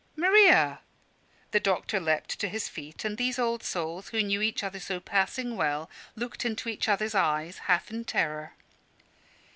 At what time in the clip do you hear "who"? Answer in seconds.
4.09-4.23